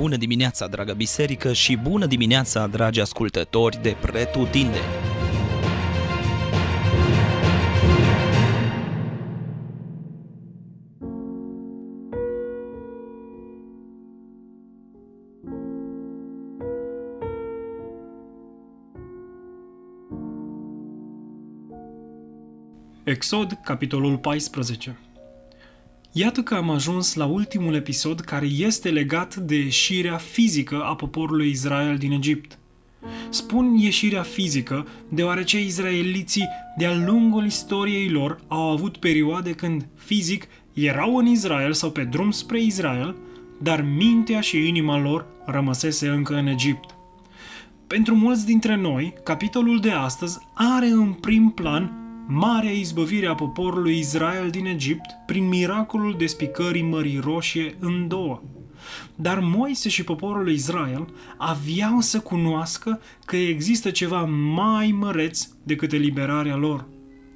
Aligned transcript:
Bună 0.00 0.16
dimineața, 0.16 0.66
dragă 0.66 0.92
biserică, 0.92 1.52
și 1.52 1.76
bună 1.76 2.06
dimineața, 2.06 2.66
dragi 2.66 3.00
ascultători 3.00 3.82
de 3.82 3.96
Pretutindeni! 4.00 4.84
Exod, 23.04 23.58
capitolul 23.64 24.18
14 24.18 24.98
Iată 26.12 26.42
că 26.42 26.54
am 26.54 26.70
ajuns 26.70 27.14
la 27.14 27.24
ultimul 27.24 27.74
episod 27.74 28.20
care 28.20 28.46
este 28.46 28.90
legat 28.90 29.36
de 29.36 29.54
ieșirea 29.54 30.16
fizică 30.16 30.82
a 30.82 30.94
poporului 30.94 31.50
Israel 31.50 31.96
din 31.96 32.12
Egipt. 32.12 32.58
Spun 33.28 33.76
ieșirea 33.76 34.22
fizică 34.22 34.86
deoarece 35.08 35.64
izraeliții 35.64 36.48
de-a 36.76 36.94
lungul 37.06 37.44
istoriei 37.44 38.08
lor 38.08 38.40
au 38.48 38.70
avut 38.70 38.96
perioade 38.96 39.52
când 39.52 39.86
fizic 39.94 40.48
erau 40.72 41.16
în 41.16 41.26
Israel 41.26 41.72
sau 41.72 41.90
pe 41.90 42.04
drum 42.04 42.30
spre 42.30 42.62
Israel, 42.62 43.16
dar 43.62 43.82
mintea 43.82 44.40
și 44.40 44.68
inima 44.68 44.98
lor 44.98 45.26
rămăsese 45.46 46.08
încă 46.08 46.34
în 46.34 46.46
Egipt. 46.46 46.94
Pentru 47.86 48.14
mulți 48.14 48.46
dintre 48.46 48.76
noi, 48.76 49.14
capitolul 49.24 49.80
de 49.80 49.90
astăzi 49.90 50.38
are 50.54 50.86
în 50.86 51.12
prim 51.12 51.50
plan 51.50 51.92
marea 52.32 52.70
izbăvire 52.70 53.26
a 53.26 53.34
poporului 53.34 53.98
Israel 53.98 54.50
din 54.50 54.66
Egipt 54.66 55.16
prin 55.26 55.48
miracolul 55.48 56.14
despicării 56.18 56.82
Mării 56.82 57.20
Roșie 57.22 57.76
în 57.78 58.08
două. 58.08 58.42
Dar 59.14 59.38
Moise 59.38 59.88
și 59.88 60.04
poporul 60.04 60.50
Israel 60.50 61.08
aveau 61.36 62.00
să 62.00 62.20
cunoască 62.20 63.00
că 63.24 63.36
există 63.36 63.90
ceva 63.90 64.24
mai 64.54 64.94
măreț 64.98 65.48
decât 65.62 65.92
eliberarea 65.92 66.56
lor. 66.56 66.86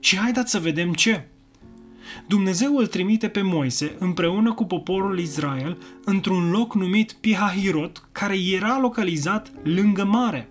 Și 0.00 0.16
haideți 0.16 0.50
să 0.50 0.58
vedem 0.58 0.92
ce. 0.92 1.28
Dumnezeu 2.26 2.76
îl 2.76 2.86
trimite 2.86 3.28
pe 3.28 3.42
Moise 3.42 3.96
împreună 3.98 4.52
cu 4.52 4.64
poporul 4.64 5.18
Israel 5.18 5.78
într-un 6.04 6.50
loc 6.50 6.74
numit 6.74 7.12
Pihahirot, 7.12 8.08
care 8.12 8.36
era 8.52 8.78
localizat 8.80 9.52
lângă 9.62 10.04
mare. 10.04 10.48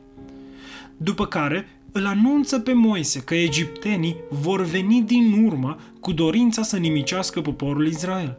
După 0.97 1.25
care 1.25 1.77
îl 1.92 2.06
anunță 2.06 2.60
pe 2.60 2.74
Moise 2.74 3.20
că 3.20 3.36
egiptenii 3.36 4.16
vor 4.30 4.62
veni 4.62 5.02
din 5.02 5.44
urmă 5.46 5.78
cu 6.00 6.12
dorința 6.12 6.62
să 6.62 6.78
nimicească 6.78 7.42
poporul 7.42 7.88
Israel. 7.88 8.38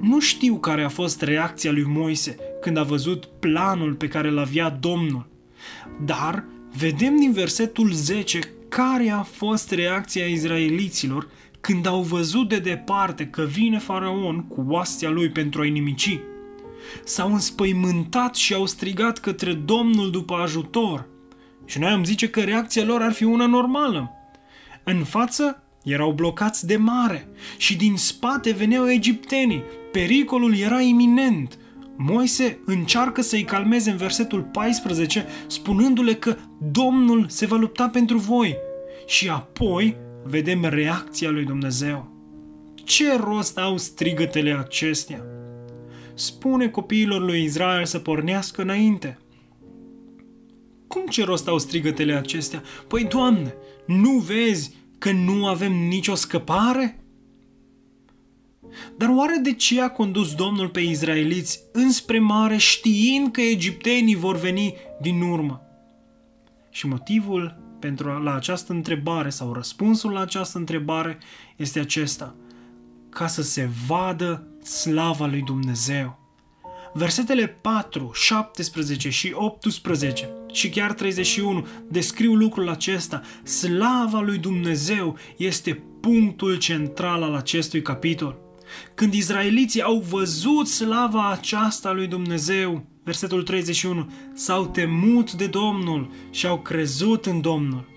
Nu 0.00 0.20
știu 0.20 0.56
care 0.56 0.84
a 0.84 0.88
fost 0.88 1.22
reacția 1.22 1.72
lui 1.72 1.84
Moise 1.86 2.36
când 2.60 2.76
a 2.76 2.82
văzut 2.82 3.24
planul 3.24 3.94
pe 3.94 4.08
care 4.08 4.28
îl 4.28 4.38
avea 4.38 4.70
Domnul, 4.70 5.26
dar 6.04 6.44
vedem 6.78 7.16
din 7.16 7.32
versetul 7.32 7.92
10 7.92 8.38
care 8.68 9.10
a 9.10 9.22
fost 9.22 9.70
reacția 9.70 10.26
izraeliților 10.26 11.28
când 11.60 11.86
au 11.86 12.02
văzut 12.02 12.48
de 12.48 12.58
departe 12.58 13.26
că 13.26 13.42
vine 13.42 13.78
faraon 13.78 14.42
cu 14.42 14.64
oastea 14.68 15.10
lui 15.10 15.28
pentru 15.28 15.60
a-i 15.60 15.70
nimici. 15.70 16.18
S-au 17.04 17.32
înspăimântat 17.32 18.34
și 18.34 18.54
au 18.54 18.66
strigat 18.66 19.18
către 19.18 19.52
Domnul 19.52 20.10
după 20.10 20.34
ajutor– 20.34 21.06
și 21.64 21.78
noi 21.78 21.90
am 21.90 22.04
zice 22.04 22.28
că 22.28 22.40
reacția 22.40 22.84
lor 22.84 23.02
ar 23.02 23.12
fi 23.12 23.24
una 23.24 23.46
normală. 23.46 24.10
În 24.84 25.04
față 25.04 25.62
erau 25.84 26.12
blocați 26.12 26.66
de 26.66 26.76
mare 26.76 27.28
și 27.56 27.76
din 27.76 27.96
spate 27.96 28.50
veneau 28.50 28.90
egiptenii. 28.90 29.62
Pericolul 29.92 30.56
era 30.58 30.80
iminent. 30.80 31.58
Moise 31.96 32.58
încearcă 32.64 33.22
să-i 33.22 33.44
calmeze 33.44 33.90
în 33.90 33.96
versetul 33.96 34.42
14, 34.42 35.26
spunându-le 35.46 36.14
că 36.14 36.36
Domnul 36.70 37.26
se 37.28 37.46
va 37.46 37.56
lupta 37.56 37.88
pentru 37.88 38.18
voi. 38.18 38.56
Și 39.06 39.28
apoi 39.28 39.96
vedem 40.24 40.64
reacția 40.64 41.30
lui 41.30 41.44
Dumnezeu. 41.44 42.12
Ce 42.84 43.16
rost 43.16 43.58
au 43.58 43.76
strigătele 43.76 44.56
acestea? 44.58 45.24
Spune 46.14 46.68
copiilor 46.68 47.20
lui 47.20 47.42
Israel 47.42 47.84
să 47.84 47.98
pornească 47.98 48.62
înainte– 48.62 49.18
cum 50.94 51.06
ce 51.06 51.24
rost 51.24 51.48
au 51.48 51.58
strigătele 51.58 52.14
acestea? 52.14 52.62
Păi, 52.88 53.04
Doamne, 53.04 53.54
nu 53.86 54.10
vezi 54.10 54.76
că 54.98 55.10
nu 55.10 55.46
avem 55.46 55.72
nicio 55.72 56.14
scăpare? 56.14 57.04
Dar 58.96 59.08
oare 59.08 59.36
de 59.42 59.54
ce 59.54 59.80
a 59.80 59.90
condus 59.90 60.34
Domnul 60.34 60.68
pe 60.68 60.80
izraeliți 60.80 61.60
înspre 61.72 62.18
mare 62.18 62.56
știind 62.56 63.32
că 63.32 63.40
egiptenii 63.40 64.14
vor 64.14 64.36
veni 64.36 64.74
din 65.00 65.20
urmă? 65.20 65.60
Și 66.70 66.86
motivul 66.86 67.60
pentru 67.78 68.22
la 68.22 68.34
această 68.34 68.72
întrebare 68.72 69.30
sau 69.30 69.52
răspunsul 69.52 70.12
la 70.12 70.20
această 70.20 70.58
întrebare 70.58 71.18
este 71.56 71.78
acesta. 71.78 72.34
Ca 73.08 73.26
să 73.26 73.42
se 73.42 73.68
vadă 73.86 74.46
slava 74.62 75.26
lui 75.26 75.42
Dumnezeu. 75.42 76.18
Versetele 76.92 77.46
4, 77.46 78.10
17 78.14 79.10
și 79.10 79.32
18 79.34 80.28
și 80.54 80.68
chiar 80.68 80.92
31 80.92 81.66
descriu 81.88 82.34
lucrul 82.34 82.68
acesta. 82.68 83.22
Slava 83.42 84.20
lui 84.20 84.38
Dumnezeu 84.38 85.16
este 85.36 85.82
punctul 86.00 86.56
central 86.56 87.22
al 87.22 87.34
acestui 87.34 87.82
capitol. 87.82 88.38
Când 88.94 89.14
izraeliții 89.14 89.82
au 89.82 90.04
văzut 90.08 90.66
slava 90.66 91.30
aceasta 91.30 91.92
lui 91.92 92.06
Dumnezeu, 92.06 92.86
versetul 93.04 93.42
31, 93.42 94.10
s-au 94.34 94.66
temut 94.66 95.32
de 95.32 95.46
Domnul 95.46 96.10
și 96.30 96.46
au 96.46 96.58
crezut 96.58 97.26
în 97.26 97.40
Domnul. 97.40 97.92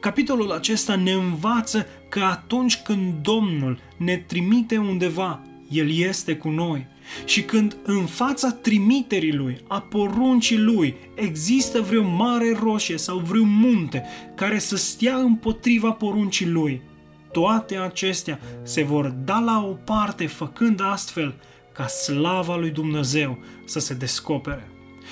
Capitolul 0.00 0.50
acesta 0.52 0.96
ne 0.96 1.12
învață 1.12 1.86
că 2.08 2.20
atunci 2.20 2.76
când 2.76 3.14
Domnul 3.22 3.78
ne 3.96 4.16
trimite 4.16 4.76
undeva, 4.76 5.42
El 5.68 5.90
este 5.90 6.36
cu 6.36 6.48
noi 6.48 6.86
și 7.24 7.42
când 7.42 7.76
în 7.82 8.06
fața 8.06 8.50
trimiterii 8.50 9.34
lui, 9.34 9.60
a 9.68 9.80
poruncii 9.80 10.58
lui, 10.58 10.96
există 11.14 11.80
vreo 11.80 12.02
mare 12.02 12.56
roșie 12.60 12.96
sau 12.96 13.18
vreo 13.18 13.44
munte 13.44 14.04
care 14.34 14.58
să 14.58 14.76
stea 14.76 15.16
împotriva 15.16 15.90
poruncii 15.90 16.48
lui, 16.48 16.82
toate 17.32 17.76
acestea 17.76 18.40
se 18.62 18.82
vor 18.82 19.08
da 19.08 19.38
la 19.38 19.64
o 19.64 19.72
parte 19.72 20.26
făcând 20.26 20.80
astfel 20.82 21.34
ca 21.72 21.86
slava 21.86 22.56
lui 22.56 22.70
Dumnezeu 22.70 23.38
să 23.64 23.78
se 23.78 23.94
descopere. 23.94 24.68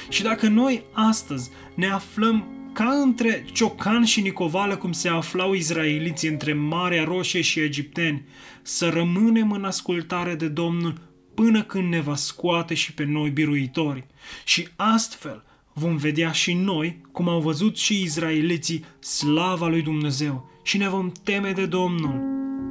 Și 0.08 0.22
dacă 0.22 0.48
noi 0.48 0.82
astăzi 0.92 1.50
ne 1.74 1.90
aflăm 1.90 2.44
ca 2.76 2.90
între 3.02 3.44
Ciocan 3.52 4.04
și 4.04 4.20
Nicovală, 4.20 4.76
cum 4.76 4.92
se 4.92 5.08
aflau 5.08 5.52
izraeliții 5.52 6.28
între 6.28 6.52
Marea 6.52 7.04
Roșie 7.04 7.40
și 7.40 7.60
egipteni, 7.60 8.24
să 8.62 8.88
rămânem 8.88 9.52
în 9.52 9.64
ascultare 9.64 10.34
de 10.34 10.48
Domnul 10.48 11.00
până 11.34 11.62
când 11.62 11.88
ne 11.88 12.00
va 12.00 12.14
scoate 12.14 12.74
și 12.74 12.94
pe 12.94 13.04
noi 13.04 13.30
biruitori. 13.30 14.06
Și 14.44 14.68
astfel 14.76 15.44
vom 15.72 15.96
vedea 15.96 16.32
și 16.32 16.54
noi, 16.54 17.00
cum 17.12 17.28
au 17.28 17.40
văzut 17.40 17.76
și 17.78 18.02
izraeliții, 18.02 18.84
slava 18.98 19.68
lui 19.68 19.82
Dumnezeu 19.82 20.50
și 20.62 20.76
ne 20.76 20.88
vom 20.88 21.12
teme 21.24 21.52
de 21.52 21.66
Domnul 21.66 22.20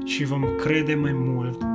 și 0.05 0.23
vom 0.23 0.55
crede 0.55 0.95
mai 0.95 1.13
mult 1.13 1.74